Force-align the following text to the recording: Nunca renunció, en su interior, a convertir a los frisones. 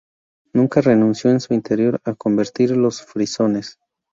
Nunca 0.53 0.81
renunció, 0.81 1.29
en 1.29 1.39
su 1.39 1.53
interior, 1.53 2.01
a 2.05 2.15
convertir 2.15 2.71
a 2.71 2.75
los 2.75 3.03
frisones. 3.03 3.77